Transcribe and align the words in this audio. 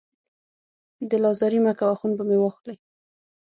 دل 1.09 1.23
ازاري 1.33 1.59
مه 1.65 1.73
کوه، 1.79 1.95
خون 1.99 2.11
به 2.17 2.23
مې 2.29 2.37
واخلې 2.39 2.75